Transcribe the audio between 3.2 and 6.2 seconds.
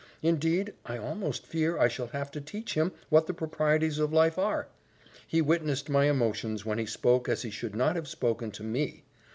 the proprieties of life are. He witnessed my